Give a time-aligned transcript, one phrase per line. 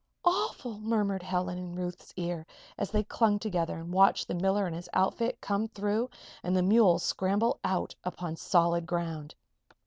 [0.25, 4.75] awful!" murmured Helen, in Ruth's ear, as they clung together and watched the miller and
[4.75, 6.09] his outfit come through
[6.41, 9.35] and the mules scramble out upon solid ground.